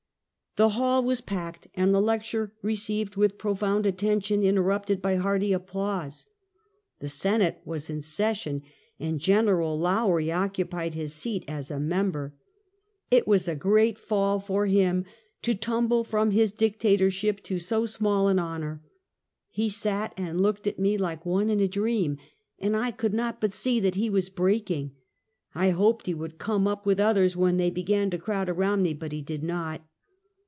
[0.57, 6.27] The hall was packed and the lecture received with profound attention, interrupted by hearty applause.
[6.99, 8.61] The Senate was in session,
[8.99, 9.45] and Gen.
[9.45, 12.33] Lowrie occu pied his seat as a member.
[13.09, 15.05] It was a great fall for him
[15.43, 18.83] to tumble from liis dictatorship to so small an honor.
[19.51, 22.17] He sat and looked at me like one in a dream,
[22.59, 24.91] and I could not but see that he was breaking.
[25.55, 28.93] I hoped he would come up with others when they began to crowd around me,
[28.93, 29.85] but he did not.